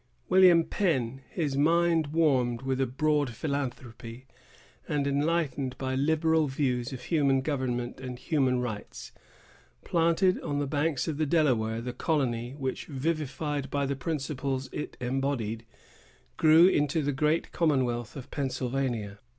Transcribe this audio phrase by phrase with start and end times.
[0.29, 4.25] William Penn, his mind warmed with a broad philanthropy,
[4.87, 9.11] and enlightened by liberal views of human government and human rights,
[9.83, 14.97] planted on the banks of the Delaware the colony which, vivified by the principles it
[14.99, 15.67] embodied,
[16.35, 19.19] grew into the great commonwealth of Pennsylvania.